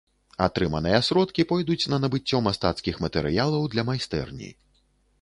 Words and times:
Атрыманыя 0.45 1.01
сродкі 1.07 1.45
пойдуць 1.51 1.89
на 1.95 2.01
набыццё 2.05 2.41
мастацкіх 2.49 2.95
матэрыялаў 3.07 3.73
для 3.75 3.89
майстэрні. 3.93 4.55